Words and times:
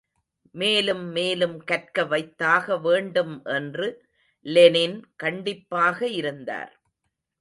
மேலும் 0.55 1.03
மேலும் 1.11 1.57
கற்க 1.63 2.05
வைத்தாக 2.05 2.77
வேண்டும் 2.77 3.35
என்று 3.45 3.87
லெனின் 4.45 4.97
கண்டிப்பாக 5.15 6.07
இருந்தார். 6.07 6.73